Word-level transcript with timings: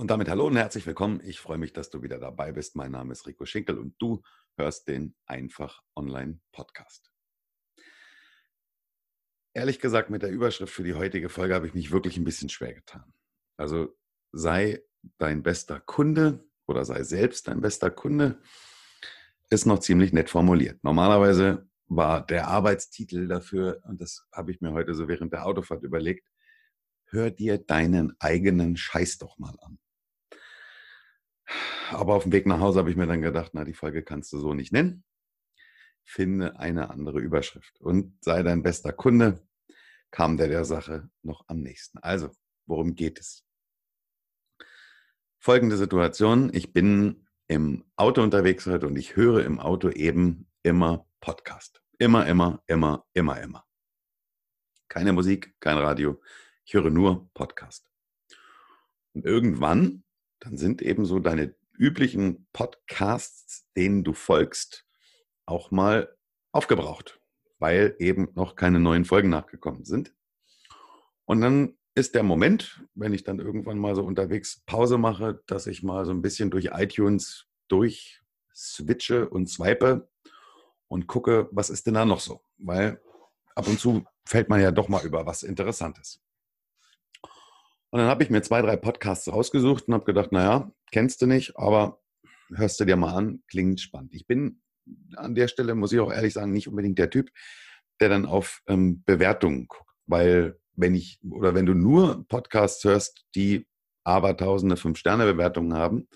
Und 0.00 0.10
damit 0.10 0.30
hallo 0.30 0.46
und 0.46 0.56
herzlich 0.56 0.86
willkommen. 0.86 1.20
Ich 1.24 1.40
freue 1.40 1.58
mich, 1.58 1.74
dass 1.74 1.90
du 1.90 2.00
wieder 2.00 2.18
dabei 2.18 2.52
bist. 2.52 2.74
Mein 2.74 2.92
Name 2.92 3.12
ist 3.12 3.26
Rico 3.26 3.44
Schinkel 3.44 3.76
und 3.76 3.96
du 3.98 4.22
hörst 4.56 4.88
den 4.88 5.14
Einfach 5.26 5.82
Online 5.94 6.40
Podcast. 6.52 7.12
Ehrlich 9.52 9.78
gesagt, 9.78 10.08
mit 10.08 10.22
der 10.22 10.30
Überschrift 10.30 10.72
für 10.72 10.84
die 10.84 10.94
heutige 10.94 11.28
Folge 11.28 11.54
habe 11.54 11.66
ich 11.66 11.74
mich 11.74 11.90
wirklich 11.90 12.16
ein 12.16 12.24
bisschen 12.24 12.48
schwer 12.48 12.72
getan. 12.72 13.12
Also 13.58 13.94
sei 14.32 14.82
dein 15.18 15.42
bester 15.42 15.80
Kunde 15.80 16.48
oder 16.66 16.86
sei 16.86 17.02
selbst 17.02 17.48
dein 17.48 17.60
bester 17.60 17.90
Kunde, 17.90 18.40
ist 19.50 19.66
noch 19.66 19.80
ziemlich 19.80 20.14
nett 20.14 20.30
formuliert. 20.30 20.82
Normalerweise 20.82 21.68
war 21.88 22.24
der 22.24 22.48
Arbeitstitel 22.48 23.28
dafür, 23.28 23.82
und 23.86 24.00
das 24.00 24.26
habe 24.32 24.50
ich 24.50 24.62
mir 24.62 24.72
heute 24.72 24.94
so 24.94 25.08
während 25.08 25.34
der 25.34 25.44
Autofahrt 25.44 25.82
überlegt, 25.82 26.26
hör 27.04 27.30
dir 27.30 27.58
deinen 27.58 28.16
eigenen 28.18 28.78
Scheiß 28.78 29.18
doch 29.18 29.36
mal 29.36 29.58
an. 29.60 29.78
Aber 31.90 32.14
auf 32.14 32.24
dem 32.24 32.32
Weg 32.32 32.46
nach 32.46 32.60
Hause 32.60 32.78
habe 32.78 32.90
ich 32.90 32.96
mir 32.96 33.06
dann 33.06 33.22
gedacht, 33.22 33.50
na, 33.54 33.64
die 33.64 33.74
Folge 33.74 34.02
kannst 34.02 34.32
du 34.32 34.38
so 34.38 34.54
nicht 34.54 34.72
nennen. 34.72 35.04
Finde 36.04 36.58
eine 36.58 36.90
andere 36.90 37.20
Überschrift 37.20 37.80
und 37.80 38.22
sei 38.24 38.42
dein 38.42 38.62
bester 38.62 38.92
Kunde, 38.92 39.46
kam 40.10 40.36
der 40.36 40.48
der 40.48 40.64
Sache 40.64 41.08
noch 41.22 41.44
am 41.48 41.60
nächsten. 41.60 41.98
Also, 41.98 42.30
worum 42.66 42.94
geht 42.94 43.20
es? 43.20 43.44
Folgende 45.38 45.76
Situation. 45.76 46.50
Ich 46.52 46.72
bin 46.72 47.26
im 47.48 47.84
Auto 47.96 48.22
unterwegs 48.22 48.66
heute 48.66 48.86
und 48.86 48.96
ich 48.96 49.16
höre 49.16 49.44
im 49.44 49.58
Auto 49.58 49.88
eben 49.88 50.48
immer 50.62 51.06
Podcast. 51.20 51.82
Immer, 51.98 52.26
immer, 52.26 52.62
immer, 52.66 53.06
immer, 53.14 53.40
immer. 53.40 53.66
Keine 54.88 55.12
Musik, 55.12 55.54
kein 55.60 55.78
Radio. 55.78 56.20
Ich 56.64 56.74
höre 56.74 56.90
nur 56.90 57.30
Podcast. 57.34 57.90
Und 59.14 59.24
irgendwann, 59.24 60.04
dann 60.40 60.56
sind 60.56 60.82
eben 60.82 61.04
so 61.04 61.18
deine 61.18 61.54
üblichen 61.78 62.46
Podcasts, 62.52 63.66
denen 63.76 64.04
du 64.04 64.12
folgst, 64.12 64.86
auch 65.46 65.70
mal 65.70 66.14
aufgebraucht, 66.52 67.20
weil 67.58 67.94
eben 67.98 68.28
noch 68.34 68.56
keine 68.56 68.80
neuen 68.80 69.04
Folgen 69.04 69.30
nachgekommen 69.30 69.84
sind. 69.84 70.14
Und 71.24 71.40
dann 71.40 71.76
ist 71.94 72.14
der 72.14 72.22
Moment, 72.22 72.84
wenn 72.94 73.14
ich 73.14 73.24
dann 73.24 73.38
irgendwann 73.38 73.78
mal 73.78 73.94
so 73.94 74.04
unterwegs 74.04 74.62
Pause 74.66 74.98
mache, 74.98 75.42
dass 75.46 75.66
ich 75.66 75.82
mal 75.82 76.04
so 76.04 76.12
ein 76.12 76.22
bisschen 76.22 76.50
durch 76.50 76.70
iTunes 76.72 77.46
durch 77.68 78.20
switche 78.54 79.28
und 79.28 79.48
swipe 79.48 80.08
und 80.88 81.06
gucke, 81.06 81.48
was 81.52 81.70
ist 81.70 81.86
denn 81.86 81.94
da 81.94 82.04
noch 82.04 82.20
so? 82.20 82.42
Weil 82.58 83.00
ab 83.54 83.68
und 83.68 83.78
zu 83.78 84.04
fällt 84.24 84.48
man 84.48 84.60
ja 84.60 84.70
doch 84.70 84.88
mal 84.88 85.04
über 85.04 85.26
was 85.26 85.42
Interessantes. 85.42 86.20
Und 87.90 87.98
dann 87.98 88.08
habe 88.08 88.22
ich 88.22 88.30
mir 88.30 88.42
zwei, 88.42 88.62
drei 88.62 88.76
Podcasts 88.76 89.30
rausgesucht 89.30 89.88
und 89.88 89.94
habe 89.94 90.04
gedacht, 90.04 90.32
naja, 90.32 90.70
kennst 90.92 91.22
du 91.22 91.26
nicht, 91.26 91.56
aber 91.56 92.00
hörst 92.54 92.78
du 92.80 92.84
dir 92.84 92.96
mal 92.96 93.14
an, 93.14 93.42
klingt 93.48 93.80
spannend. 93.80 94.14
Ich 94.14 94.26
bin 94.26 94.62
an 95.16 95.34
der 95.34 95.48
Stelle, 95.48 95.74
muss 95.74 95.92
ich 95.92 96.00
auch 96.00 96.12
ehrlich 96.12 96.34
sagen, 96.34 96.52
nicht 96.52 96.68
unbedingt 96.68 96.98
der 96.98 97.10
Typ, 97.10 97.30
der 98.00 98.08
dann 98.08 98.26
auf 98.26 98.62
ähm, 98.66 99.02
Bewertungen 99.04 99.66
guckt. 99.68 99.90
Weil 100.06 100.58
wenn 100.74 100.94
ich 100.94 101.18
oder 101.28 101.54
wenn 101.54 101.66
du 101.66 101.74
nur 101.74 102.26
Podcasts 102.28 102.82
hörst, 102.84 103.24
die 103.34 103.66
aber 104.04 104.36
tausende 104.36 104.76
Fünf-Sterne-Bewertungen 104.76 105.74
haben, 105.74 106.08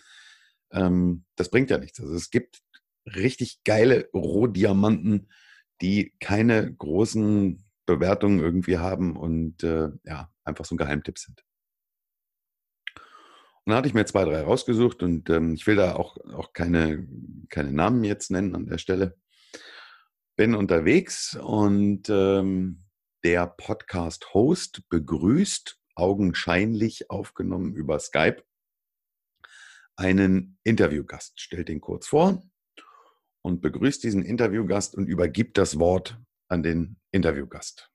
ähm, 0.73 1.25
das 1.37 1.51
bringt 1.51 1.71
ja 1.71 1.79
nichts. 1.79 2.01
Also 2.01 2.15
es 2.15 2.31
gibt 2.31 2.63
richtig 3.07 3.63
geile 3.65 4.09
Rohdiamanten, 4.15 5.29
die 5.83 6.15
keine 6.21 6.73
großen 6.75 7.65
Bewertungen 7.87 8.41
irgendwie 8.41 8.79
haben 8.79 9.17
und 9.17 9.63
äh, 9.63 9.91
ja, 10.05 10.31
einfach 10.45 10.65
so 10.65 10.75
ein 10.75 10.79
Geheimtipp 10.79 11.19
sind. 11.19 11.45
Dann 13.67 13.77
hatte 13.77 13.89
ich 13.89 13.95
mir 13.95 14.05
zwei, 14.05 14.25
drei 14.25 14.43
rausgesucht 14.43 15.03
und 15.03 15.31
ähm, 15.31 15.55
ich 15.55 15.67
will 15.67 15.77
da 15.77 15.97
auch, 15.97 16.19
auch 16.33 16.53
keine, 16.53 17.09
keine 17.49 17.73
Namen 17.73 18.05
jetzt 18.05 18.31
nennen 18.31 18.55
an 18.55 18.67
der 18.67 18.79
Stelle. 18.79 19.17
Bin 20.37 20.55
unterwegs 20.55 21.35
und 21.37 22.09
ähm, 22.11 22.85
der 23.25 23.47
Podcast-Host 23.47 24.89
begrüßt, 24.91 25.81
augenscheinlich 25.95 27.11
aufgenommen 27.11 27.75
über 27.75 27.99
Skype, 28.01 28.43
einen 29.97 30.59
Interviewgast, 30.65 31.41
stellt 31.41 31.71
ihn 31.71 31.81
kurz 31.81 32.09
vor 32.09 32.43
und 33.43 33.63
begrüßt 33.63 34.03
diesen 34.03 34.25
Interviewgast 34.25 34.95
und 34.95 35.07
übergibt 35.07 35.57
das 35.57 35.79
Wort 35.79 36.21
an 36.49 36.63
den 36.63 37.01
Interviewgast. 37.13 37.91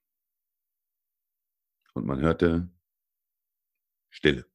Und 1.94 2.06
man 2.08 2.22
hörte 2.22 2.70
Stille 4.10 4.46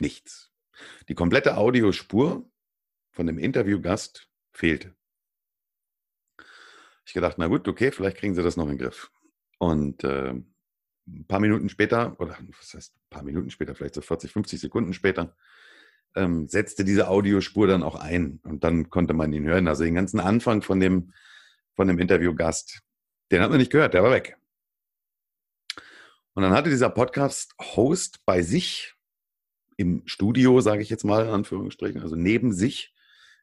nichts. 0.00 0.50
Die 1.08 1.14
komplette 1.14 1.56
Audiospur 1.56 2.48
von 3.10 3.26
dem 3.26 3.38
Interviewgast 3.38 4.28
fehlte. 4.52 4.94
Ich 7.04 7.14
gedacht, 7.14 7.36
na 7.38 7.48
gut, 7.48 7.66
okay, 7.66 7.90
vielleicht 7.90 8.18
kriegen 8.18 8.34
sie 8.34 8.42
das 8.42 8.56
noch 8.56 8.64
in 8.64 8.76
den 8.76 8.78
Griff. 8.78 9.10
Und 9.58 10.04
äh, 10.04 10.32
ein 11.10 11.26
paar 11.26 11.40
Minuten 11.40 11.68
später, 11.68 12.18
oder 12.20 12.38
was 12.58 12.74
heißt 12.74 12.94
ein 12.94 13.10
paar 13.10 13.22
Minuten 13.22 13.50
später, 13.50 13.74
vielleicht 13.74 13.94
so 13.94 14.00
40, 14.00 14.32
50 14.32 14.60
Sekunden 14.60 14.92
später, 14.92 15.36
ähm, 16.14 16.48
setzte 16.48 16.84
diese 16.84 17.08
Audiospur 17.08 17.66
dann 17.66 17.82
auch 17.82 17.96
ein 17.96 18.40
und 18.44 18.64
dann 18.64 18.90
konnte 18.90 19.14
man 19.14 19.32
ihn 19.32 19.44
hören. 19.44 19.68
Also 19.68 19.84
den 19.84 19.94
ganzen 19.94 20.20
Anfang 20.20 20.62
von 20.62 20.80
dem, 20.80 21.12
von 21.74 21.88
dem 21.88 21.98
Interviewgast, 21.98 22.80
den 23.30 23.42
hat 23.42 23.50
man 23.50 23.58
nicht 23.58 23.72
gehört, 23.72 23.94
der 23.94 24.02
war 24.02 24.10
weg. 24.10 24.36
Und 26.34 26.42
dann 26.42 26.52
hatte 26.52 26.70
dieser 26.70 26.90
Podcast-Host 26.90 28.24
bei 28.24 28.42
sich 28.42 28.94
im 29.80 30.02
Studio, 30.04 30.60
sage 30.60 30.82
ich 30.82 30.90
jetzt 30.90 31.04
mal 31.04 31.24
in 31.24 31.30
Anführungsstrichen, 31.30 32.02
also 32.02 32.14
neben 32.14 32.52
sich 32.52 32.94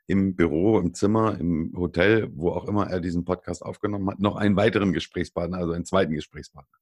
im 0.06 0.36
Büro, 0.36 0.78
im 0.80 0.94
Zimmer, 0.94 1.40
im 1.40 1.74
Hotel, 1.76 2.30
wo 2.32 2.52
auch 2.52 2.66
immer 2.66 2.88
er 2.88 3.00
diesen 3.00 3.26
Podcast 3.26 3.64
aufgenommen 3.64 4.08
hat, 4.12 4.20
noch 4.20 4.36
einen 4.36 4.56
weiteren 4.56 4.94
Gesprächspartner, 4.94 5.58
also 5.58 5.74
einen 5.74 5.86
zweiten 5.86 6.14
Gesprächspartner. 6.14 6.78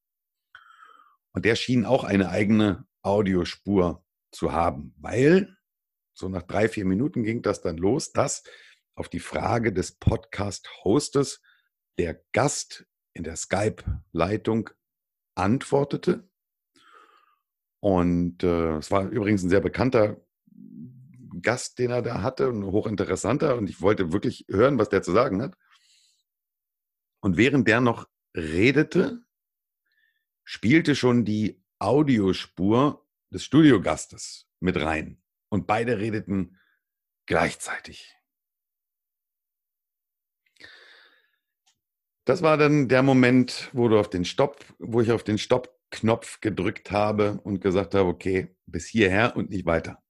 Und 1.31 1.45
der 1.45 1.55
schien 1.55 1.85
auch 1.85 2.03
eine 2.03 2.29
eigene 2.29 2.85
Audiospur 3.01 4.03
zu 4.29 4.51
haben, 4.51 4.93
weil 4.97 5.55
so 6.13 6.27
nach 6.27 6.43
drei, 6.43 6.67
vier 6.67 6.83
Minuten 6.83 7.23
ging 7.23 7.41
das 7.41 7.61
dann 7.61 7.77
los, 7.77 8.11
dass 8.11 8.43
auf 8.93 9.07
die 9.07 9.21
Frage 9.21 9.71
des 9.71 9.93
Podcast-Hostes 9.93 11.41
der 11.97 12.21
Gast 12.33 12.85
in 13.13 13.23
der 13.23 13.37
Skype-Leitung 13.37 14.69
antwortete 15.33 16.27
und 17.85 18.41
äh, 18.41 18.77
es 18.77 18.89
war 18.89 19.07
übrigens 19.09 19.43
ein 19.43 19.49
sehr 19.51 19.61
bekannter 19.61 20.19
Gast, 21.43 21.77
den 21.77 21.91
er 21.91 22.01
da 22.01 22.23
hatte, 22.23 22.47
ein 22.47 22.65
hochinteressanter. 22.65 23.55
Und 23.57 23.69
ich 23.69 23.79
wollte 23.79 24.11
wirklich 24.11 24.47
hören, 24.49 24.79
was 24.79 24.89
der 24.89 25.03
zu 25.03 25.11
sagen 25.11 25.39
hat. 25.39 25.55
Und 27.19 27.37
während 27.37 27.67
der 27.67 27.81
noch 27.81 28.09
redete, 28.35 29.23
spielte 30.43 30.95
schon 30.95 31.25
die 31.25 31.63
Audiospur 31.77 33.05
des 33.29 33.43
Studiogastes 33.43 34.47
mit 34.59 34.77
rein. 34.77 35.21
Und 35.49 35.67
beide 35.67 35.99
redeten 35.99 36.57
gleichzeitig. 37.27 38.15
Das 42.25 42.41
war 42.41 42.57
dann 42.57 42.87
der 42.87 43.03
Moment, 43.03 43.69
wo 43.73 43.87
du 43.87 43.99
auf 43.99 44.09
den 44.09 44.25
Stopp, 44.25 44.65
wo 44.79 44.99
ich 44.99 45.11
auf 45.11 45.23
den 45.23 45.37
Stopp 45.37 45.75
Knopf 45.91 46.41
gedrückt 46.41 46.91
habe 46.91 47.39
und 47.43 47.61
gesagt 47.61 47.93
habe, 47.93 48.09
okay, 48.09 48.55
bis 48.65 48.87
hierher 48.87 49.35
und 49.35 49.51
nicht 49.51 49.65
weiter. 49.65 50.01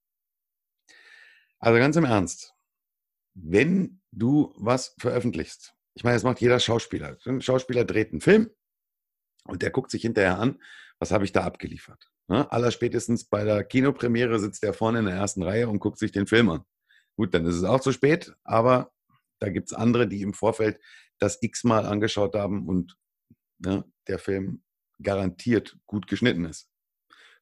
Also 1.60 1.78
ganz 1.78 1.96
im 1.98 2.06
Ernst, 2.06 2.54
wenn 3.34 4.02
du 4.12 4.54
was 4.58 4.96
veröffentlichst, 4.98 5.74
ich 5.94 6.04
meine, 6.04 6.16
das 6.16 6.24
macht 6.24 6.42
jeder 6.42 6.60
Schauspieler. 6.60 7.18
Ein 7.26 7.42
Schauspieler 7.42 7.84
dreht 7.84 8.12
einen 8.12 8.22
Film 8.22 8.50
und 9.46 9.62
der 9.62 9.72
guckt 9.72 9.92
sich 9.92 10.02
hinterher 10.02 10.40
an, 10.40 10.62
was 11.00 11.12
habe 11.12 11.26
ich 11.26 11.34
da 11.34 11.44
abgeliefert. 11.44 12.12
Ne? 12.28 12.50
Allerspätestens 12.52 13.26
bei 13.26 13.44
der 13.44 13.64
Kinopremiere 13.64 14.40
sitzt 14.40 14.64
der 14.64 14.74
vorne 14.74 15.00
in 15.00 15.06
der 15.06 15.16
ersten 15.16 15.44
Reihe 15.44 15.68
und 15.68 15.80
guckt 15.80 16.00
sich 16.00 16.12
den 16.12 16.28
Film 16.28 16.50
an. 16.50 16.66
Gut, 17.18 17.34
dann 17.34 17.46
ist 17.46 17.56
es 17.56 17.64
auch 17.64 17.82
zu 17.82 17.92
spät, 17.92 18.34
aber 18.44 18.92
da 19.40 19.50
gibt 19.50 19.68
es 19.68 19.74
andere, 19.74 20.08
die 20.08 20.22
im 20.22 20.34
Vorfeld 20.34 20.80
das 21.20 21.42
x-mal 21.42 21.86
angeschaut 21.86 22.36
haben 22.36 22.68
und 22.68 22.98
ne, 23.60 23.84
der 24.08 24.20
Film 24.20 24.64
garantiert 25.02 25.78
gut 25.86 26.08
geschnitten 26.08 26.46
ist. 26.46 26.70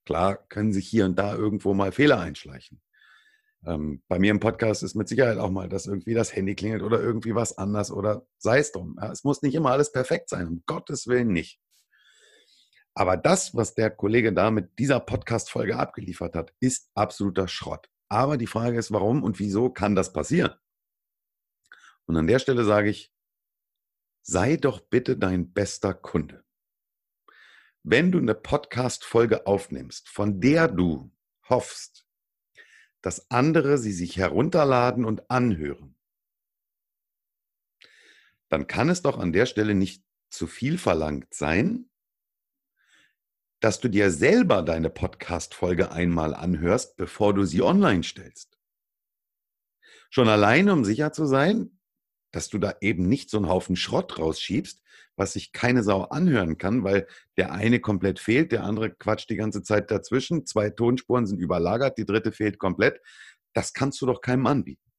Klar 0.06 0.48
können 0.50 0.74
sich 0.74 0.88
hier 0.88 1.06
und 1.06 1.18
da 1.18 1.36
irgendwo 1.36 1.74
mal 1.74 1.92
Fehler 1.92 2.20
einschleichen. 2.20 2.82
Ähm, 3.66 4.04
bei 4.10 4.20
mir 4.20 4.32
im 4.32 4.40
Podcast 4.40 4.84
ist 4.84 4.96
mit 4.96 5.08
Sicherheit 5.08 5.38
auch 5.38 5.50
mal, 5.50 5.70
dass 5.70 5.86
irgendwie 5.86 6.14
das 6.14 6.36
Handy 6.36 6.56
klingelt 6.56 6.84
oder 6.84 7.00
irgendwie 7.00 7.34
was 7.34 7.58
anders 7.58 7.92
oder 7.92 8.28
sei 8.38 8.60
es 8.60 8.72
drum. 8.72 8.98
Ja, 9.02 9.12
es 9.12 9.24
muss 9.24 9.42
nicht 9.42 9.56
immer 9.56 9.72
alles 9.72 9.92
perfekt 9.92 10.30
sein, 10.30 10.48
um 10.48 10.64
Gottes 10.66 11.08
Willen 11.08 11.32
nicht. 11.32 11.60
Aber 12.96 13.18
das, 13.18 13.56
was 13.56 13.74
der 13.74 13.90
Kollege 13.90 14.34
da 14.34 14.52
mit 14.52 14.78
dieser 14.78 15.00
Podcast-Folge 15.00 15.78
abgeliefert 15.78 16.36
hat, 16.36 16.54
ist 16.60 16.92
absoluter 16.94 17.48
Schrott. 17.48 17.90
Aber 18.10 18.38
die 18.38 18.48
Frage 18.48 18.78
ist, 18.78 18.92
warum 18.92 19.24
und 19.24 19.40
wieso 19.40 19.70
kann 19.70 19.96
das 19.96 20.14
passieren? 20.14 20.54
Und 22.06 22.18
an 22.18 22.28
der 22.28 22.40
Stelle 22.40 22.66
sage 22.66 22.90
ich, 22.90 23.13
sei 24.24 24.58
doch 24.58 24.80
bitte 24.80 25.18
dein 25.18 25.52
bester 25.52 25.94
Kunde. 25.94 26.44
Wenn 27.84 28.12
du 28.12 28.18
eine 28.18 28.34
Podcast-Folge 28.34 29.46
aufnimmst, 29.46 30.08
von 30.08 30.40
der 30.40 30.70
du 30.70 31.12
hoffst, 31.50 32.08
dass 33.02 33.30
andere 33.30 33.78
sie 33.78 33.92
sich 33.92 34.18
herunterladen 34.18 35.04
und 35.04 35.30
anhören, 35.30 35.98
dann 38.48 38.68
kann 38.68 38.88
es 38.88 39.02
doch 39.02 39.20
an 39.20 39.34
der 39.34 39.46
Stelle 39.46 39.76
nicht 39.76 40.06
zu 40.30 40.48
viel 40.48 40.78
verlangt 40.78 41.34
sein, 41.34 41.90
dass 43.60 43.80
du 43.80 43.90
dir 43.90 44.12
selber 44.12 44.62
deine 44.62 44.90
Podcast-Folge 44.90 45.92
einmal 45.92 46.34
anhörst, 46.34 46.96
bevor 46.96 47.34
du 47.34 47.44
sie 47.44 47.62
online 47.62 48.04
stellst. 48.04 48.58
Schon 50.10 50.30
alleine, 50.30 50.72
um 50.74 50.86
sicher 50.86 51.12
zu 51.12 51.26
sein, 51.26 51.80
dass 52.34 52.50
du 52.50 52.58
da 52.58 52.76
eben 52.82 53.08
nicht 53.08 53.30
so 53.30 53.38
einen 53.38 53.48
Haufen 53.48 53.78
Schrott 53.78 54.20
rausschiebst, 54.20 54.82
was 55.16 55.34
sich 55.34 55.54
keine 55.54 55.84
Sau 55.84 56.02
anhören 56.02 56.58
kann, 56.58 56.84
weil 56.84 57.08
der 57.38 57.54
eine 57.54 57.80
komplett 57.80 58.20
fehlt, 58.20 58.52
der 58.52 58.66
andere 58.66 58.94
quatscht 58.94 59.30
die 59.30 59.38
ganze 59.38 59.64
Zeit 59.64 59.90
dazwischen, 59.90 60.46
zwei 60.46 60.70
Tonspuren 60.70 61.26
sind 61.26 61.40
überlagert, 61.40 61.98
die 61.98 62.06
dritte 62.06 62.34
fehlt 62.34 62.60
komplett. 62.60 63.00
Das 63.54 63.74
kannst 63.74 64.02
du 64.02 64.06
doch 64.06 64.20
keinem 64.20 64.48
anbieten. 64.48 64.92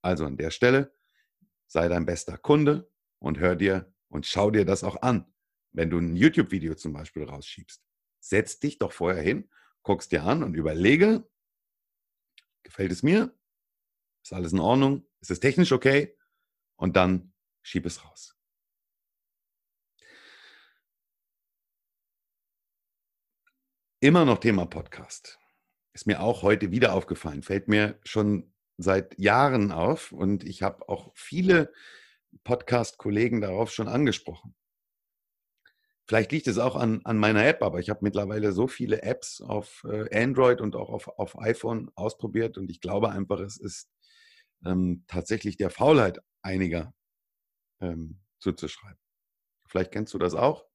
Also 0.00 0.24
an 0.24 0.38
der 0.38 0.50
Stelle, 0.50 0.94
sei 1.66 1.88
dein 1.88 2.06
bester 2.06 2.38
Kunde 2.38 2.90
und 3.18 3.38
hör 3.38 3.56
dir 3.56 3.92
und 4.08 4.24
schau 4.24 4.50
dir 4.50 4.64
das 4.64 4.82
auch 4.82 5.02
an 5.02 5.26
wenn 5.74 5.90
du 5.90 5.98
ein 5.98 6.16
YouTube-Video 6.16 6.74
zum 6.74 6.92
Beispiel 6.92 7.24
rausschiebst, 7.24 7.82
setz 8.20 8.58
dich 8.58 8.78
doch 8.78 8.92
vorher 8.92 9.22
hin, 9.22 9.50
guckst 9.82 10.12
dir 10.12 10.22
an 10.22 10.42
und 10.42 10.54
überlege, 10.54 11.28
gefällt 12.62 12.92
es 12.92 13.02
mir? 13.02 13.36
Ist 14.24 14.32
alles 14.32 14.54
in 14.54 14.60
Ordnung? 14.60 15.06
Ist 15.20 15.30
es 15.30 15.38
technisch 15.38 15.70
okay? 15.70 16.16
Und 16.76 16.96
dann 16.96 17.34
schieb 17.60 17.84
es 17.84 18.02
raus. 18.02 18.34
Immer 24.00 24.24
noch 24.24 24.38
Thema 24.38 24.64
Podcast. 24.64 25.38
Ist 25.92 26.06
mir 26.06 26.22
auch 26.22 26.42
heute 26.42 26.70
wieder 26.70 26.94
aufgefallen. 26.94 27.42
Fällt 27.42 27.68
mir 27.68 28.00
schon 28.02 28.54
seit 28.78 29.18
Jahren 29.18 29.72
auf 29.72 30.10
und 30.10 30.42
ich 30.42 30.62
habe 30.62 30.88
auch 30.88 31.12
viele 31.14 31.70
Podcast-Kollegen 32.44 33.42
darauf 33.42 33.72
schon 33.72 33.88
angesprochen. 33.88 34.54
Vielleicht 36.06 36.32
liegt 36.32 36.48
es 36.48 36.56
auch 36.56 36.76
an, 36.76 37.02
an 37.04 37.18
meiner 37.18 37.46
App, 37.46 37.62
aber 37.62 37.78
ich 37.78 37.90
habe 37.90 38.00
mittlerweile 38.02 38.52
so 38.52 38.68
viele 38.68 39.02
Apps 39.02 39.42
auf 39.42 39.86
äh, 39.86 40.22
Android 40.22 40.62
und 40.62 40.76
auch 40.76 40.88
auf, 40.88 41.08
auf 41.08 41.38
iPhone 41.38 41.90
ausprobiert 41.94 42.56
und 42.56 42.70
ich 42.70 42.80
glaube 42.80 43.10
einfach, 43.10 43.40
es 43.40 43.58
ist 43.58 43.93
ähm, 44.64 45.04
tatsächlich 45.06 45.56
der 45.56 45.70
Faulheit 45.70 46.20
einiger 46.42 46.94
ähm, 47.80 48.20
zuzuschreiben. 48.38 48.98
Vielleicht 49.66 49.92
kennst 49.92 50.14
du 50.14 50.18
das 50.18 50.34
auch. 50.34 50.66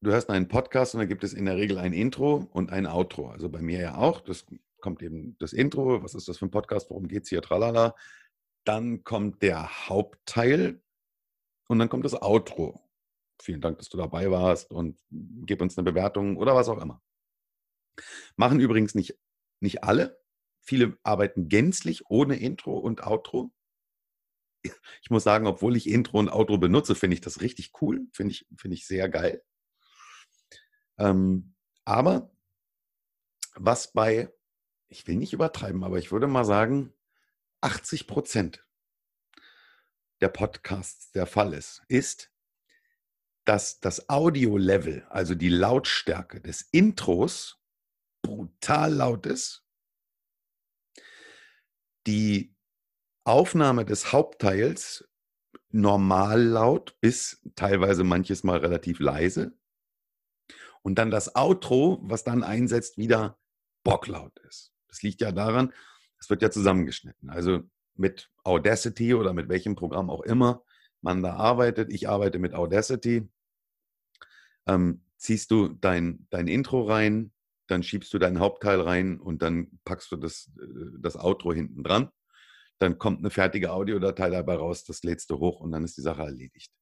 Du 0.00 0.10
hörst 0.10 0.28
einen 0.28 0.48
Podcast 0.48 0.94
und 0.94 0.98
da 0.98 1.06
gibt 1.06 1.24
es 1.24 1.32
in 1.32 1.46
der 1.46 1.56
Regel 1.56 1.78
ein 1.78 1.94
Intro 1.94 2.46
und 2.52 2.70
ein 2.70 2.86
Outro. 2.86 3.30
Also 3.30 3.48
bei 3.48 3.62
mir 3.62 3.80
ja 3.80 3.94
auch. 3.96 4.20
Das 4.20 4.44
kommt 4.80 5.02
eben 5.02 5.36
das 5.38 5.54
Intro. 5.54 6.02
Was 6.02 6.14
ist 6.14 6.28
das 6.28 6.36
für 6.36 6.44
ein 6.44 6.50
Podcast? 6.50 6.90
Worum 6.90 7.08
geht 7.08 7.22
es 7.22 7.30
hier? 7.30 7.40
Tralala. 7.40 7.94
Dann 8.64 9.02
kommt 9.04 9.40
der 9.40 9.88
Hauptteil 9.88 10.82
und 11.68 11.78
dann 11.78 11.88
kommt 11.88 12.04
das 12.04 12.20
Outro. 12.20 12.82
Vielen 13.40 13.62
Dank, 13.62 13.78
dass 13.78 13.88
du 13.88 13.96
dabei 13.96 14.30
warst 14.30 14.70
und 14.70 15.00
gib 15.10 15.62
uns 15.62 15.78
eine 15.78 15.90
Bewertung 15.90 16.36
oder 16.36 16.54
was 16.54 16.68
auch 16.68 16.82
immer. 16.82 17.00
Machen 18.36 18.60
übrigens 18.60 18.94
nicht, 18.94 19.18
nicht 19.60 19.84
alle. 19.84 20.22
Viele 20.64 20.98
arbeiten 21.02 21.48
gänzlich 21.48 22.08
ohne 22.08 22.36
Intro 22.36 22.76
und 22.78 23.06
Outro. 23.06 23.52
Ich 25.02 25.10
muss 25.10 25.22
sagen, 25.22 25.46
obwohl 25.46 25.76
ich 25.76 25.88
Intro 25.88 26.18
und 26.18 26.30
Outro 26.30 26.56
benutze, 26.56 26.94
finde 26.94 27.14
ich 27.14 27.20
das 27.20 27.42
richtig 27.42 27.72
cool. 27.82 28.06
Finde 28.12 28.32
ich, 28.32 28.46
finde 28.56 28.74
ich 28.74 28.86
sehr 28.86 29.08
geil. 29.10 29.44
Ähm, 30.98 31.54
aber 31.84 32.34
was 33.54 33.92
bei, 33.92 34.32
ich 34.88 35.06
will 35.06 35.16
nicht 35.16 35.32
übertreiben, 35.32 35.84
aber 35.84 35.98
ich 35.98 36.12
würde 36.12 36.26
mal 36.26 36.44
sagen, 36.44 36.92
80 37.60 38.06
Prozent 38.06 38.66
der 40.20 40.28
Podcasts 40.28 41.12
der 41.12 41.26
Fall 41.26 41.52
ist, 41.52 41.82
ist, 41.88 42.30
dass 43.44 43.80
das 43.80 44.08
Audio-Level, 44.08 45.06
also 45.10 45.34
die 45.34 45.50
Lautstärke 45.50 46.40
des 46.40 46.62
Intros, 46.62 47.60
brutal 48.22 48.94
laut 48.94 49.26
ist. 49.26 49.63
Die 52.06 52.54
Aufnahme 53.24 53.84
des 53.84 54.12
Hauptteils 54.12 55.08
normal 55.70 56.42
laut 56.42 56.96
bis 57.00 57.42
teilweise 57.56 58.04
manches 58.04 58.44
Mal 58.44 58.58
relativ 58.58 59.00
leise. 59.00 59.56
Und 60.82 60.98
dann 60.98 61.10
das 61.10 61.34
Outro, 61.34 61.98
was 62.02 62.24
dann 62.24 62.42
einsetzt, 62.42 62.98
wieder 62.98 63.38
bocklaut 63.84 64.38
ist. 64.40 64.72
Das 64.88 65.02
liegt 65.02 65.20
ja 65.20 65.32
daran, 65.32 65.72
es 66.18 66.30
wird 66.30 66.42
ja 66.42 66.50
zusammengeschnitten. 66.50 67.30
Also 67.30 67.62
mit 67.96 68.30
Audacity 68.44 69.14
oder 69.14 69.32
mit 69.32 69.48
welchem 69.48 69.74
Programm 69.74 70.10
auch 70.10 70.22
immer 70.22 70.64
man 71.00 71.22
da 71.22 71.34
arbeitet. 71.34 71.92
Ich 71.92 72.08
arbeite 72.08 72.38
mit 72.38 72.54
Audacity. 72.54 73.28
Ähm, 74.66 75.04
ziehst 75.16 75.50
du 75.50 75.68
dein, 75.68 76.26
dein 76.30 76.48
Intro 76.48 76.82
rein, 76.82 77.32
dann 77.66 77.82
schiebst 77.82 78.12
du 78.12 78.18
deinen 78.18 78.40
Hauptteil 78.40 78.80
rein 78.80 79.18
und 79.18 79.42
dann 79.42 79.78
packst 79.84 80.12
du 80.12 80.16
das, 80.16 80.50
äh, 80.60 80.98
das 80.98 81.16
Outro 81.16 81.52
hinten 81.52 81.82
dran. 81.82 82.10
Dann 82.78 82.98
kommt 82.98 83.20
eine 83.20 83.30
fertige 83.30 83.72
Audiodatei 83.72 84.30
dabei 84.30 84.56
raus, 84.56 84.84
das 84.84 85.02
lädst 85.02 85.30
du 85.30 85.38
hoch 85.38 85.60
und 85.60 85.72
dann 85.72 85.84
ist 85.84 85.96
die 85.96 86.02
Sache 86.02 86.22
erledigt. 86.22 86.72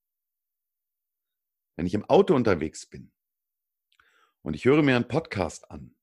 Wenn 1.77 1.87
ich 1.87 1.95
im 1.95 2.05
Auto 2.05 2.35
unterwegs 2.35 2.87
bin 2.87 3.13
und 4.43 4.55
ich 4.55 4.65
höre 4.65 4.83
mir 4.83 4.97
einen 4.97 5.09
Podcast 5.09 5.71
an, 5.71 5.95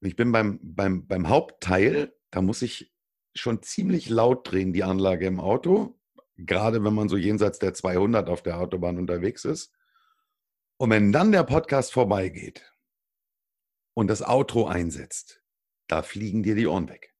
ich 0.00 0.16
bin 0.16 0.32
beim, 0.32 0.58
beim, 0.62 1.06
beim 1.06 1.28
Hauptteil, 1.28 2.14
da 2.30 2.42
muss 2.42 2.62
ich 2.62 2.92
schon 3.34 3.62
ziemlich 3.62 4.08
laut 4.08 4.50
drehen, 4.50 4.72
die 4.72 4.84
Anlage 4.84 5.26
im 5.26 5.40
Auto. 5.40 5.98
Gerade 6.36 6.84
wenn 6.84 6.94
man 6.94 7.08
so 7.08 7.16
jenseits 7.16 7.58
der 7.58 7.74
200 7.74 8.28
auf 8.28 8.42
der 8.42 8.58
Autobahn 8.58 8.98
unterwegs 8.98 9.44
ist. 9.44 9.72
Und 10.76 10.90
wenn 10.90 11.12
dann 11.12 11.32
der 11.32 11.44
Podcast 11.44 11.92
vorbeigeht 11.92 12.75
und 13.96 14.08
das 14.08 14.20
Outro 14.22 14.66
einsetzt, 14.66 15.42
da 15.86 16.02
fliegen 16.02 16.42
dir 16.42 16.54
die 16.54 16.66
Ohren 16.66 16.90
weg. 16.90 17.14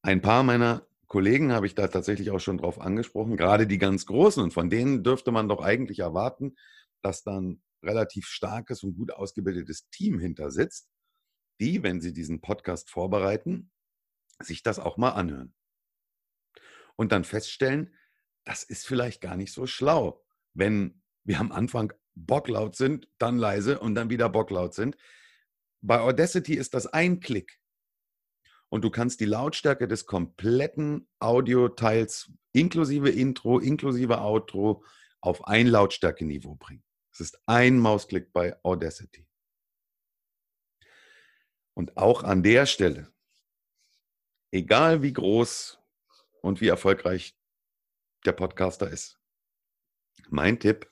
Ein 0.00 0.22
paar 0.22 0.42
meiner 0.42 0.86
Kollegen 1.08 1.52
habe 1.52 1.66
ich 1.66 1.74
da 1.74 1.88
tatsächlich 1.88 2.30
auch 2.30 2.40
schon 2.40 2.56
drauf 2.56 2.80
angesprochen, 2.80 3.36
gerade 3.36 3.66
die 3.66 3.76
ganz 3.76 4.06
großen. 4.06 4.42
Und 4.42 4.54
von 4.54 4.70
denen 4.70 5.04
dürfte 5.04 5.30
man 5.30 5.46
doch 5.46 5.60
eigentlich 5.60 5.98
erwarten, 5.98 6.56
dass 7.02 7.22
dann 7.22 7.62
relativ 7.82 8.26
starkes 8.26 8.82
und 8.82 8.96
gut 8.96 9.12
ausgebildetes 9.12 9.90
Team 9.90 10.18
hinter 10.18 10.50
sitzt, 10.50 10.88
die, 11.60 11.82
wenn 11.82 12.00
sie 12.00 12.14
diesen 12.14 12.40
Podcast 12.40 12.88
vorbereiten, 12.88 13.70
sich 14.40 14.62
das 14.62 14.78
auch 14.78 14.96
mal 14.96 15.10
anhören. 15.10 15.54
Und 16.96 17.12
dann 17.12 17.24
feststellen, 17.24 17.94
das 18.44 18.64
ist 18.64 18.86
vielleicht 18.86 19.20
gar 19.20 19.36
nicht 19.36 19.52
so 19.52 19.66
schlau, 19.66 20.24
wenn 20.54 21.02
wir 21.24 21.40
am 21.40 21.52
Anfang 21.52 21.92
bocklaut 22.14 22.76
sind, 22.76 23.08
dann 23.18 23.38
leise 23.38 23.78
und 23.78 23.94
dann 23.94 24.10
wieder 24.10 24.28
bocklaut 24.28 24.74
sind. 24.74 24.96
Bei 25.80 26.00
Audacity 26.00 26.54
ist 26.54 26.74
das 26.74 26.86
ein 26.86 27.20
Klick. 27.20 27.60
Und 28.68 28.82
du 28.82 28.90
kannst 28.90 29.20
die 29.20 29.26
Lautstärke 29.26 29.86
des 29.86 30.06
kompletten 30.06 31.08
Audioteils 31.20 32.32
inklusive 32.52 33.10
Intro, 33.10 33.58
inklusive 33.58 34.20
Outro 34.20 34.84
auf 35.20 35.46
ein 35.46 35.66
Lautstärkeniveau 35.66 36.54
bringen. 36.56 36.84
Es 37.12 37.20
ist 37.20 37.40
ein 37.46 37.78
Mausklick 37.78 38.32
bei 38.32 38.56
Audacity. 38.64 39.28
Und 41.74 41.96
auch 41.96 42.22
an 42.22 42.42
der 42.42 42.66
Stelle, 42.66 43.12
egal 44.50 45.02
wie 45.02 45.12
groß 45.12 45.80
und 46.42 46.60
wie 46.60 46.68
erfolgreich 46.68 47.36
der 48.24 48.32
Podcaster 48.32 48.88
ist, 48.88 49.20
mein 50.28 50.58
Tipp, 50.58 50.90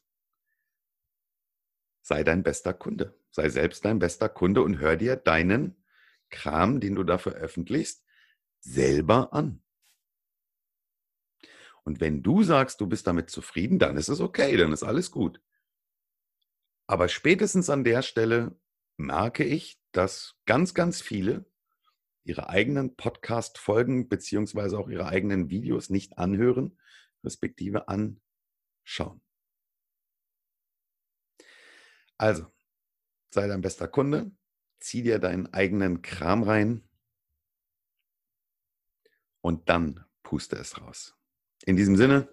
sei 2.03 2.25
dein 2.25 2.43
bester 2.43 2.75
Kunde. 2.75 3.19
Sei 3.31 3.49
selbst 3.49 3.85
dein 3.85 3.99
bester 3.99 4.29
Kunde 4.29 4.63
und 4.63 4.79
hör 4.79 4.97
dir 4.97 5.17
deinen 5.17 5.83
Kram, 6.31 6.81
den 6.81 6.95
du 6.95 7.05
da 7.05 7.19
veröffentlichst, 7.19 8.05
selber 8.61 9.33
an. 9.33 9.63
Und 11.85 12.01
wenn 12.01 12.23
du 12.23 12.43
sagst, 12.43 12.81
du 12.81 12.87
bist 12.87 13.07
damit 13.07 13.31
zufrieden, 13.31 13.79
dann 13.79 13.97
ist 13.97 14.09
es 14.09 14.21
okay, 14.21 14.57
dann 14.57 14.73
ist 14.73 14.83
alles 14.83 15.11
gut. 15.11 15.41
Aber 16.87 17.09
spätestens 17.09 17.71
an 17.71 17.85
der 17.85 18.03
Stelle 18.03 18.57
merke 18.97 19.45
ich, 19.45 19.81
dass 19.93 20.37
ganz, 20.47 20.75
ganz 20.75 21.01
viele 21.01 21.47
ihre 22.25 22.49
eigenen 22.49 22.97
Podcast-Folgen 22.97 24.09
beziehungsweise 24.09 24.79
auch 24.79 24.89
ihre 24.89 25.07
eigenen 25.07 25.51
Videos 25.51 25.91
nicht 25.91 26.19
anhören, 26.19 26.79
respektive 27.25 27.89
anschauen. 27.89 29.21
Also, 32.23 32.47
sei 33.31 33.49
dein 33.49 33.63
bester 33.63 33.89
Kunde, 33.89 34.31
zieh 34.79 35.03
dir 35.03 35.19
deinen 35.19 35.53
eigenen 35.53 36.03
Kram 36.03 36.45
rein 36.45 36.89
und 39.41 39.69
dann 39.69 40.05
puste 40.23 40.55
es 40.55 40.81
raus. 40.81 41.17
In 41.67 41.75
diesem 41.75 41.97
Sinne, 41.97 42.33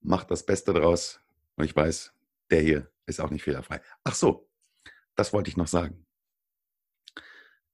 mach 0.00 0.24
das 0.24 0.46
Beste 0.46 0.72
draus 0.72 1.20
und 1.56 1.66
ich 1.66 1.76
weiß, 1.76 2.14
der 2.48 2.62
hier 2.62 2.90
ist 3.04 3.20
auch 3.20 3.28
nicht 3.28 3.42
fehlerfrei. 3.42 3.82
Ach 4.04 4.14
so, 4.14 4.48
das 5.16 5.34
wollte 5.34 5.50
ich 5.50 5.58
noch 5.58 5.68
sagen. 5.68 6.06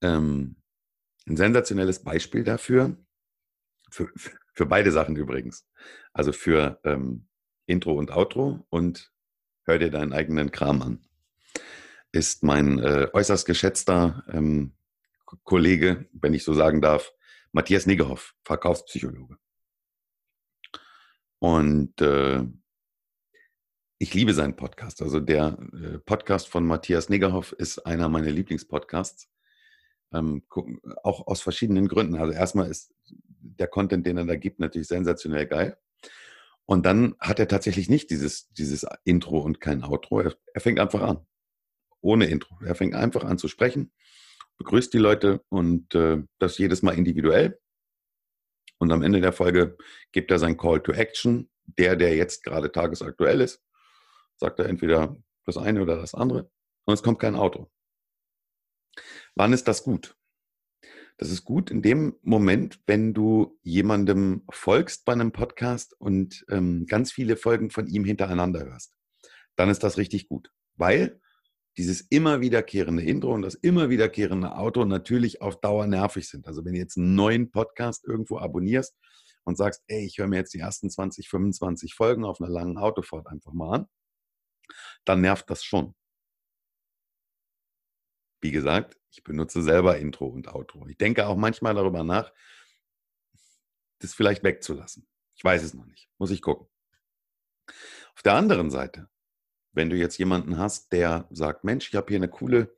Ähm, 0.02 0.56
ein 1.28 1.37
sensationelles 1.37 2.02
Beispiel 2.02 2.42
dafür, 2.42 2.97
für, 3.88 4.11
für 4.52 4.66
beide 4.66 4.90
Sachen 4.90 5.14
übrigens. 5.14 5.64
Also 6.12 6.33
für 6.33 6.80
ähm, 6.83 7.28
Intro 7.66 7.92
und 7.92 8.11
Outro 8.11 8.66
und 8.68 9.13
hör 9.64 9.78
dir 9.78 9.90
deinen 9.90 10.12
eigenen 10.12 10.50
Kram 10.50 10.83
an. 10.83 11.04
Ist 12.12 12.42
mein 12.42 12.78
äh, 12.78 13.09
äußerst 13.12 13.47
geschätzter 13.47 14.25
ähm, 14.33 14.75
Kollege, 15.42 16.06
wenn 16.12 16.35
ich 16.35 16.44
so 16.44 16.54
sagen 16.54 16.80
darf, 16.80 17.12
Matthias 17.52 17.87
Niggerhoff, 17.87 18.35
Verkaufspsychologe. 18.44 19.37
Und 21.38 22.00
äh, 22.00 22.44
ich 23.99 24.14
liebe 24.14 24.35
seinen 24.35 24.56
Podcast. 24.56 25.02
Also 25.02 25.21
der 25.21 25.59
äh, 25.73 25.99
Podcast 25.99 26.49
von 26.49 26.66
Matthias 26.66 27.09
Niggerhoff 27.09 27.52
ist 27.52 27.78
einer 27.80 28.09
meiner 28.09 28.30
Lieblingspodcasts. 28.30 29.28
Ähm, 30.12 30.44
auch 31.02 31.26
aus 31.26 31.40
verschiedenen 31.42 31.88
Gründen. 31.88 32.16
Also 32.16 32.33
erstmal 32.33 32.71
ist 32.71 32.94
der 33.06 33.66
Content, 33.66 34.06
den 34.06 34.16
er 34.16 34.25
da 34.25 34.37
gibt, 34.37 34.61
natürlich 34.61 34.88
sensationell 34.88 35.47
geil. 35.47 35.76
Und 36.66 36.87
dann 36.87 37.14
hat 37.21 37.38
er 37.38 37.49
tatsächlich 37.49 37.88
nicht 37.88 38.11
dieses, 38.11 38.49
dieses 38.50 38.87
Intro 39.04 39.38
und 39.38 39.61
kein 39.61 39.83
Outro. 39.83 40.21
Er, 40.21 40.35
er 40.54 40.61
fängt 40.61 40.80
einfach 40.80 41.02
an. 41.02 41.26
Ohne 42.00 42.26
Intro. 42.26 42.59
Er 42.64 42.75
fängt 42.75 42.94
einfach 42.94 43.25
an 43.25 43.38
zu 43.38 43.49
sprechen, 43.49 43.92
begrüßt 44.59 44.92
die 44.92 44.99
Leute 44.99 45.42
und 45.49 45.94
äh, 45.94 46.23
das 46.38 46.59
jedes 46.59 46.83
Mal 46.83 46.97
individuell. 46.97 47.61
Und 48.78 48.92
am 48.92 49.02
Ende 49.02 49.21
der 49.21 49.33
Folge 49.33 49.76
gibt 50.12 50.30
er 50.30 50.38
sein 50.38 50.56
Call 50.56 50.83
to 50.83 50.92
Action, 50.92 51.50
der, 51.64 51.97
der 51.97 52.16
jetzt 52.16 52.44
gerade 52.44 52.71
tagesaktuell 52.73 53.40
ist 53.40 53.64
sagt 54.37 54.59
er 54.59 54.66
entweder 54.66 55.16
das 55.44 55.56
eine 55.56 55.83
oder 55.83 55.97
das 55.97 56.14
andere 56.14 56.50
und 56.85 56.94
es 56.94 57.02
kommt 57.02 57.18
kein 57.18 57.37
Auto. 57.37 57.71
Wann 59.35 59.52
ist 59.52 59.68
das 59.68 59.83
gut? 59.83 60.16
Das 61.16 61.30
ist 61.30 61.44
gut 61.44 61.71
in 61.71 61.80
dem 61.80 62.16
Moment, 62.23 62.80
wenn 62.87 63.14
du 63.14 63.59
jemandem 63.62 64.42
folgst 64.50 65.04
bei 65.04 65.12
einem 65.12 65.30
Podcast 65.30 65.94
und 66.00 66.44
ähm, 66.50 66.87
ganz 66.87 67.12
viele 67.12 67.37
Folgen 67.37 67.71
von 67.71 67.87
ihm 67.87 68.04
hintereinander 68.04 68.64
hörst. 68.64 68.97
Dann 69.54 69.68
ist 69.71 69.85
das 69.85 69.97
richtig 69.97 70.28
gut, 70.28 70.50
weil 70.75 71.21
dieses 71.76 72.00
immer 72.02 72.40
wiederkehrende 72.40 73.02
Intro 73.02 73.33
und 73.33 73.42
das 73.42 73.54
immer 73.54 73.90
wiederkehrende 73.90 74.56
Auto 74.56 74.85
natürlich 74.85 75.40
auf 75.40 75.61
Dauer 75.61 75.87
nervig 75.87 76.28
sind. 76.28 76.47
Also 76.47 76.64
wenn 76.64 76.73
du 76.73 76.78
jetzt 76.78 76.97
einen 76.97 77.14
neuen 77.14 77.50
Podcast 77.50 78.04
irgendwo 78.04 78.38
abonnierst 78.38 78.97
und 79.44 79.56
sagst, 79.56 79.83
ey, 79.87 80.04
ich 80.04 80.18
höre 80.18 80.28
mir 80.28 80.37
jetzt 80.37 80.54
die 80.54 80.61
ersten 80.61 80.90
20, 80.90 81.28
25 81.28 81.94
Folgen 81.94 82.25
auf 82.25 82.40
einer 82.40 82.50
langen 82.50 82.78
Autofahrt 82.78 83.26
einfach 83.26 83.52
mal 83.52 83.75
an, 83.75 83.87
dann 85.04 85.21
nervt 85.21 85.49
das 85.50 85.64
schon. 85.64 85.94
Wie 88.45 88.53
gesagt, 88.53 88.99
ich 89.11 89.25
benutze 89.25 89.63
selber 89.63 89.97
Intro 89.97 90.27
und 90.27 90.55
Outro. 90.55 90.87
Ich 90.87 90.99
denke 90.99 91.29
auch 91.29 91.37
manchmal 91.39 91.73
darüber 91.73 92.05
nach, 92.05 92.31
das 94.01 94.13
vielleicht 94.13 94.45
wegzulassen. 94.45 95.09
Ich 95.35 95.43
weiß 95.43 95.63
es 95.63 95.73
noch 95.73 95.87
nicht. 95.87 96.11
Muss 96.19 96.31
ich 96.31 96.43
gucken. 96.43 96.67
Auf 98.15 98.23
der 98.23 98.35
anderen 98.35 98.71
Seite, 98.71 99.09
wenn 99.73 99.89
du 99.89 99.97
jetzt 99.97 100.19
jemanden 100.19 100.59
hast, 100.59 100.93
der 100.93 101.27
sagt, 101.31 101.65
Mensch, 101.65 101.89
ich 101.89 101.95
habe 101.95 102.09
hier 102.09 102.19
eine 102.19 102.29
coole, 102.29 102.77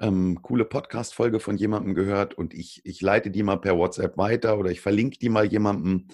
ähm, 0.00 0.42
coole 0.42 0.66
Podcast-Folge 0.66 1.40
von 1.40 1.56
jemandem 1.56 1.94
gehört 1.94 2.34
und 2.34 2.52
ich, 2.52 2.84
ich 2.84 3.00
leite 3.00 3.30
die 3.30 3.42
mal 3.42 3.56
per 3.56 3.78
WhatsApp 3.78 4.18
weiter 4.18 4.58
oder 4.58 4.70
ich 4.70 4.82
verlinke 4.82 5.18
die 5.18 5.30
mal 5.30 5.46
jemandem, 5.46 6.08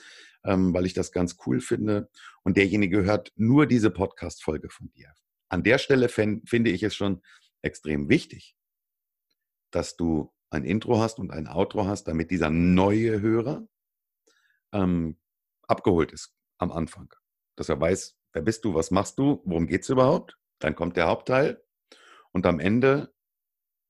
ähm, 0.45 0.73
weil 0.73 0.87
ich 0.87 0.95
das 0.95 1.11
ganz 1.11 1.39
cool 1.45 1.61
finde. 1.61 2.09
Und 2.45 2.57
derjenige 2.57 3.03
hört 3.03 3.33
nur 3.35 3.67
diese 3.67 3.91
Podcast-Folge 3.91 4.71
von 4.71 4.93
dir. 4.93 5.13
An 5.49 5.65
der 5.65 5.79
Stelle 5.79 6.09
finde 6.09 6.71
ich 6.71 6.85
es 6.85 6.95
schon 6.95 7.21
extrem 7.63 8.09
wichtig, 8.09 8.55
dass 9.75 9.97
du 9.97 10.33
ein 10.51 10.65
Intro 10.65 11.01
hast 11.01 11.19
und 11.19 11.31
ein 11.31 11.49
Outro 11.49 11.87
hast, 11.87 12.05
damit 12.05 12.31
dieser 12.31 12.51
neue 12.51 13.21
Hörer 13.21 13.67
ähm, 14.73 15.19
abgeholt 15.67 16.13
ist 16.13 16.35
am 16.59 16.71
Anfang. 16.71 17.13
Dass 17.57 17.69
er 17.69 17.81
weiß, 17.81 18.17
wer 18.33 18.43
bist 18.43 18.65
du, 18.65 18.75
was 18.75 18.91
machst 18.91 19.19
du, 19.19 19.43
worum 19.45 19.67
geht 19.67 19.83
es 19.83 19.89
überhaupt. 19.89 20.39
Dann 20.59 20.75
kommt 20.75 20.97
der 20.97 21.09
Hauptteil 21.09 21.63
und 22.33 22.47
am 22.47 22.61
Ende 22.61 23.13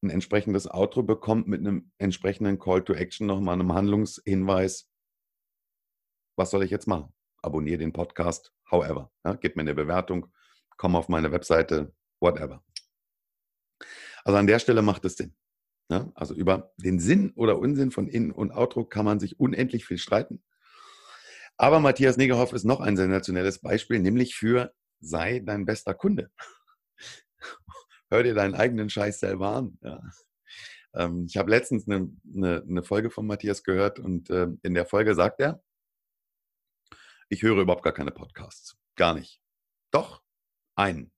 ein 0.02 0.10
entsprechendes 0.10 0.68
Outro 0.68 1.02
bekommt 1.02 1.46
mit 1.46 1.60
einem 1.60 1.92
entsprechenden 1.98 2.58
Call 2.58 2.82
to 2.82 2.92
Action 2.92 3.26
nochmal 3.26 3.54
einem 3.54 3.72
Handlungshinweis, 3.72 4.90
was 6.36 6.50
soll 6.50 6.64
ich 6.64 6.70
jetzt 6.70 6.88
machen? 6.88 7.12
Abonniere 7.42 7.78
den 7.78 7.92
Podcast, 7.92 8.52
however. 8.70 9.12
Ja, 9.24 9.34
gib 9.34 9.56
mir 9.56 9.62
eine 9.62 9.74
Bewertung, 9.74 10.32
komm 10.76 10.96
auf 10.96 11.08
meine 11.08 11.30
Webseite, 11.30 11.94
whatever. 12.20 12.64
Also 14.24 14.38
an 14.38 14.46
der 14.46 14.58
Stelle 14.58 14.82
macht 14.82 15.04
es 15.04 15.16
Sinn. 15.16 15.36
Ja, 15.92 16.10
also 16.14 16.32
über 16.32 16.72
den 16.78 16.98
Sinn 16.98 17.32
oder 17.34 17.58
Unsinn 17.58 17.90
von 17.90 18.08
In- 18.08 18.32
und 18.32 18.50
Outro 18.50 18.86
kann 18.86 19.04
man 19.04 19.20
sich 19.20 19.38
unendlich 19.38 19.84
viel 19.84 19.98
streiten. 19.98 20.42
Aber 21.58 21.80
Matthias 21.80 22.16
Negerhoff 22.16 22.54
ist 22.54 22.64
noch 22.64 22.80
ein 22.80 22.96
sensationelles 22.96 23.58
Beispiel, 23.58 23.98
nämlich 23.98 24.34
für 24.34 24.72
sei 25.00 25.40
dein 25.40 25.66
bester 25.66 25.92
Kunde. 25.92 26.30
Hör 28.10 28.22
dir 28.22 28.32
deinen 28.32 28.54
eigenen 28.54 28.88
Scheiß 28.88 29.20
selber 29.20 29.48
an. 29.54 29.78
Ja. 29.82 30.00
Ähm, 30.94 31.26
ich 31.28 31.36
habe 31.36 31.50
letztens 31.50 31.86
eine, 31.86 32.10
eine, 32.34 32.62
eine, 32.66 32.82
Folge 32.82 33.10
von 33.10 33.26
Matthias 33.26 33.62
gehört 33.62 33.98
und 33.98 34.30
äh, 34.30 34.48
in 34.62 34.72
der 34.72 34.86
Folge 34.86 35.14
sagt 35.14 35.40
er, 35.40 35.62
ich 37.28 37.42
höre 37.42 37.60
überhaupt 37.60 37.84
gar 37.84 37.92
keine 37.92 38.12
Podcasts. 38.12 38.78
Gar 38.96 39.12
nicht. 39.12 39.42
Doch, 39.90 40.22
einen. 40.74 41.12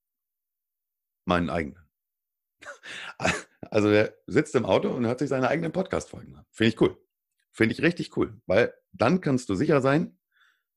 Meinen 1.26 1.48
eigenen. 1.48 1.88
Also 3.74 3.90
der 3.90 4.16
sitzt 4.28 4.54
im 4.54 4.66
Auto 4.66 4.88
und 4.88 5.04
hört 5.04 5.18
sich 5.18 5.28
seine 5.28 5.48
eigenen 5.48 5.72
Podcast-Folgen 5.72 6.36
an. 6.36 6.46
Finde 6.52 6.68
ich 6.68 6.80
cool. 6.80 6.96
Finde 7.50 7.74
ich 7.74 7.82
richtig 7.82 8.16
cool, 8.16 8.40
weil 8.46 8.72
dann 8.92 9.20
kannst 9.20 9.48
du 9.48 9.56
sicher 9.56 9.80
sein, 9.80 10.16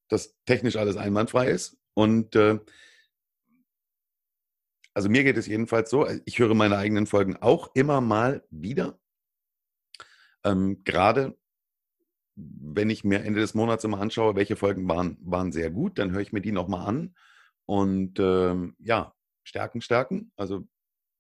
dass 0.07 0.35
technisch 0.45 0.77
alles 0.77 0.97
einwandfrei 0.97 1.47
ist. 1.51 1.77
Und 1.93 2.35
äh, 2.35 2.59
also 4.95 5.09
mir 5.09 5.23
geht 5.23 5.37
es 5.37 5.45
jedenfalls 5.45 5.91
so, 5.91 6.07
ich 6.25 6.39
höre 6.39 6.55
meine 6.55 6.75
eigenen 6.75 7.05
Folgen 7.05 7.37
auch 7.37 7.69
immer 7.75 8.01
mal 8.01 8.43
wieder. 8.49 8.99
Ähm, 10.43 10.83
Gerade 10.83 11.37
wenn 12.35 12.89
ich 12.89 13.03
mir 13.03 13.23
Ende 13.23 13.41
des 13.41 13.53
Monats 13.53 13.83
immer 13.83 14.01
anschaue, 14.01 14.35
welche 14.35 14.55
Folgen 14.55 14.89
waren, 14.89 15.19
waren 15.21 15.51
sehr 15.51 15.69
gut, 15.69 15.99
dann 15.99 16.13
höre 16.13 16.21
ich 16.21 16.33
mir 16.33 16.41
die 16.41 16.51
nochmal 16.51 16.87
an. 16.87 17.15
Und 17.67 18.19
ähm, 18.19 18.75
ja, 18.79 19.13
stärken, 19.43 19.81
stärken. 19.81 20.31
Also 20.35 20.67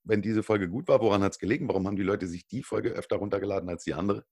wenn 0.07 0.21
diese 0.21 0.43
Folge 0.43 0.69
gut 0.69 0.87
war, 0.87 1.01
woran 1.01 1.21
hat 1.21 1.33
es 1.33 1.39
gelegen? 1.39 1.67
Warum 1.67 1.85
haben 1.87 1.95
die 1.95 2.03
Leute 2.03 2.27
sich 2.27 2.47
die 2.47 2.63
Folge 2.63 2.89
öfter 2.89 3.17
runtergeladen 3.17 3.69
als 3.69 3.83
die 3.83 3.93
andere? 3.93 4.25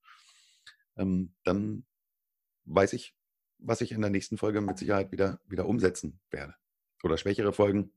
Ähm, 0.97 1.35
dann 1.43 1.85
weiß 2.65 2.93
ich, 2.93 3.15
was 3.57 3.81
ich 3.81 3.91
in 3.91 4.01
der 4.01 4.09
nächsten 4.09 4.37
Folge 4.37 4.61
mit 4.61 4.77
Sicherheit 4.77 5.11
wieder, 5.11 5.39
wieder 5.45 5.67
umsetzen 5.67 6.19
werde. 6.31 6.55
Oder 7.03 7.17
schwächere 7.17 7.53
Folgen, 7.53 7.93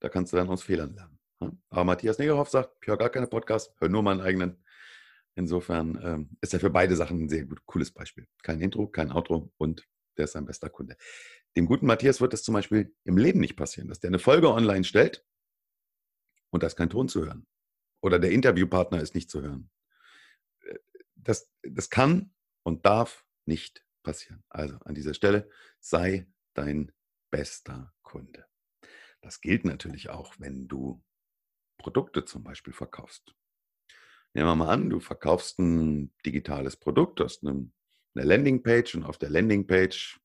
da 0.00 0.08
kannst 0.08 0.32
du 0.32 0.36
dann 0.36 0.48
aus 0.48 0.62
Fehlern 0.62 0.94
lernen. 0.94 1.18
Ne? 1.40 1.56
Aber 1.70 1.84
Matthias 1.84 2.18
Negerhoff 2.18 2.50
sagt, 2.50 2.76
ich 2.82 2.88
höre 2.88 2.98
gar 2.98 3.10
keine 3.10 3.26
Podcasts, 3.26 3.74
höre 3.80 3.88
nur 3.88 4.02
meinen 4.02 4.20
eigenen. 4.20 4.62
Insofern 5.34 5.98
ähm, 6.02 6.36
ist 6.40 6.54
er 6.54 6.60
für 6.60 6.70
beide 6.70 6.96
Sachen 6.96 7.24
ein 7.24 7.28
sehr 7.28 7.44
gut, 7.44 7.64
cooles 7.66 7.90
Beispiel. 7.90 8.26
Kein 8.42 8.60
Intro, 8.60 8.88
kein 8.88 9.10
Outro 9.10 9.52
und 9.58 9.86
der 10.16 10.24
ist 10.24 10.32
sein 10.32 10.44
bester 10.44 10.68
Kunde. 10.68 10.96
Dem 11.56 11.66
guten 11.66 11.86
Matthias 11.86 12.20
wird 12.20 12.34
es 12.34 12.42
zum 12.42 12.54
Beispiel 12.54 12.94
im 13.04 13.16
Leben 13.16 13.40
nicht 13.40 13.56
passieren, 13.56 13.88
dass 13.88 14.00
der 14.00 14.08
eine 14.08 14.18
Folge 14.18 14.52
online 14.52 14.84
stellt 14.84 15.24
und 16.50 16.62
da 16.62 16.66
ist 16.66 16.76
kein 16.76 16.90
Ton 16.90 17.08
zu 17.08 17.24
hören. 17.24 17.46
Oder 18.02 18.18
der 18.18 18.30
Interviewpartner 18.30 19.00
ist 19.00 19.14
nicht 19.14 19.30
zu 19.30 19.42
hören. 19.42 19.70
Äh, 20.62 20.78
das, 21.16 21.50
das 21.62 21.90
kann 21.90 22.32
und 22.62 22.86
darf 22.86 23.24
nicht 23.46 23.84
passieren. 24.02 24.42
Also 24.48 24.76
an 24.84 24.94
dieser 24.94 25.14
Stelle 25.14 25.48
sei 25.80 26.26
dein 26.54 26.92
bester 27.30 27.92
Kunde. 28.02 28.46
Das 29.20 29.40
gilt 29.40 29.64
natürlich 29.64 30.10
auch, 30.10 30.34
wenn 30.38 30.66
du 30.66 31.02
Produkte 31.78 32.24
zum 32.24 32.42
Beispiel 32.42 32.72
verkaufst. 32.72 33.34
Nehmen 34.32 34.48
wir 34.48 34.54
mal 34.54 34.70
an, 34.70 34.90
du 34.90 35.00
verkaufst 35.00 35.58
ein 35.58 36.14
digitales 36.24 36.76
Produkt, 36.76 37.18
du 37.18 37.24
hast 37.24 37.44
eine, 37.44 37.70
eine 38.14 38.24
Landingpage 38.24 38.94
und 38.94 39.04
auf 39.04 39.18
der 39.18 39.30
Landingpage 39.30 40.20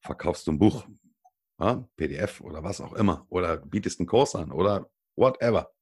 verkaufst 0.00 0.46
du 0.46 0.52
ein 0.52 0.58
Buch, 0.58 0.86
ja, 1.58 1.88
PDF 1.96 2.40
oder 2.40 2.62
was 2.62 2.80
auch 2.80 2.92
immer, 2.92 3.26
oder 3.30 3.58
bietest 3.58 4.00
einen 4.00 4.06
Kurs 4.06 4.34
an 4.34 4.52
oder 4.52 4.90
whatever. 5.16 5.72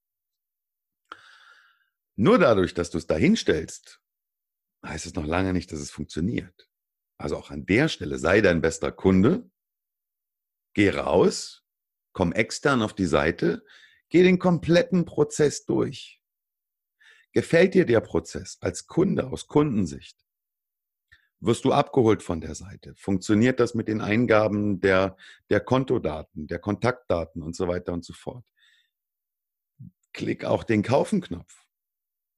Nur 2.16 2.38
dadurch, 2.38 2.74
dass 2.74 2.90
du 2.90 2.98
es 2.98 3.06
da 3.06 3.14
hinstellst, 3.16 4.00
heißt 4.84 5.06
es 5.06 5.14
noch 5.14 5.26
lange 5.26 5.52
nicht, 5.52 5.70
dass 5.72 5.80
es 5.80 5.90
funktioniert. 5.90 6.68
Also 7.16 7.36
auch 7.36 7.50
an 7.50 7.66
der 7.66 7.88
Stelle 7.88 8.18
sei 8.18 8.40
dein 8.40 8.60
bester 8.60 8.92
Kunde, 8.92 9.48
geh 10.74 10.90
raus, 10.90 11.64
komm 12.12 12.32
extern 12.32 12.82
auf 12.82 12.94
die 12.94 13.06
Seite, 13.06 13.64
geh 14.08 14.22
den 14.22 14.38
kompletten 14.38 15.04
Prozess 15.04 15.64
durch. 15.64 16.20
Gefällt 17.32 17.74
dir 17.74 17.86
der 17.86 18.00
Prozess 18.00 18.58
als 18.60 18.86
Kunde 18.86 19.30
aus 19.30 19.46
Kundensicht? 19.46 20.18
Wirst 21.40 21.64
du 21.64 21.72
abgeholt 21.72 22.22
von 22.22 22.40
der 22.40 22.56
Seite? 22.56 22.94
Funktioniert 22.96 23.60
das 23.60 23.74
mit 23.74 23.86
den 23.86 24.00
Eingaben 24.00 24.80
der, 24.80 25.16
der 25.50 25.60
Kontodaten, 25.60 26.48
der 26.48 26.58
Kontaktdaten 26.58 27.42
und 27.42 27.54
so 27.54 27.68
weiter 27.68 27.92
und 27.92 28.04
so 28.04 28.12
fort? 28.12 28.44
Klick 30.18 30.44
auch 30.44 30.64
den 30.64 30.82
Kaufen-Knopf. 30.82 31.64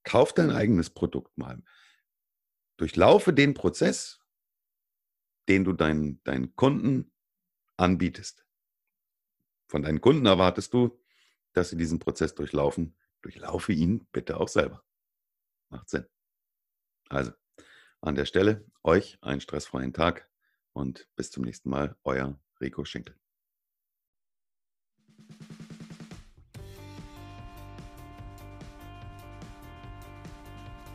Kauf 0.04 0.34
dein 0.34 0.50
eigenes 0.50 0.90
Produkt 0.90 1.38
mal. 1.38 1.62
Durchlaufe 2.76 3.32
den 3.32 3.54
Prozess, 3.54 4.20
den 5.48 5.64
du 5.64 5.72
deinen, 5.72 6.22
deinen 6.24 6.54
Kunden 6.56 7.10
anbietest. 7.78 8.44
Von 9.66 9.82
deinen 9.82 10.02
Kunden 10.02 10.26
erwartest 10.26 10.74
du, 10.74 11.00
dass 11.54 11.70
sie 11.70 11.78
diesen 11.78 11.98
Prozess 11.98 12.34
durchlaufen. 12.34 12.98
Durchlaufe 13.22 13.72
ihn 13.72 14.06
bitte 14.12 14.38
auch 14.38 14.48
selber. 14.48 14.84
Macht 15.70 15.88
Sinn. 15.88 16.04
Also, 17.08 17.32
an 18.02 18.14
der 18.14 18.26
Stelle 18.26 18.66
euch 18.82 19.16
einen 19.22 19.40
stressfreien 19.40 19.94
Tag 19.94 20.28
und 20.74 21.08
bis 21.16 21.30
zum 21.30 21.44
nächsten 21.44 21.70
Mal, 21.70 21.96
euer 22.04 22.38
Rico 22.60 22.84
Schinkel. 22.84 23.18